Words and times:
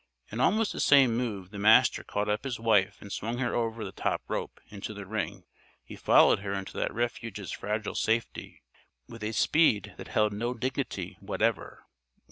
In 0.31 0.39
almost 0.39 0.73
the 0.73 0.79
same 0.79 1.15
move 1.15 1.51
the 1.51 1.59
Master 1.59 2.03
caught 2.03 2.27
up 2.27 2.43
his 2.43 2.59
wife 2.59 2.97
and 3.03 3.13
swung 3.13 3.37
her 3.37 3.53
over 3.53 3.85
the 3.85 3.91
top 3.91 4.23
rope, 4.27 4.59
into 4.69 4.95
the 4.95 5.05
ring. 5.05 5.43
He 5.83 5.95
followed 5.95 6.39
her 6.39 6.53
into 6.53 6.75
that 6.79 6.91
refuge's 6.91 7.51
fragile 7.51 7.93
safety 7.93 8.63
with 9.07 9.21
a 9.23 9.31
speed 9.31 9.93
that 9.97 10.07
held 10.07 10.33
no 10.33 10.55
dignity 10.55 11.17
whatever. 11.19 11.85